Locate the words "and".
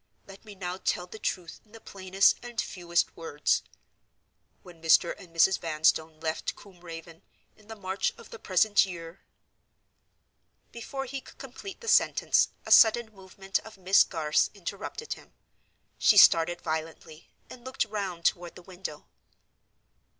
2.41-2.59, 5.15-5.29, 17.47-17.63